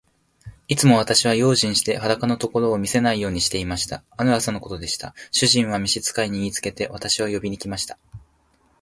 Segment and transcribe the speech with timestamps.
[0.67, 4.03] いつも私は用心して、裸のところを見せないようにしていました。
[4.09, 5.13] ある朝のことでした。
[5.29, 7.99] 主人は召使に言いつけて、私を呼びに来ました。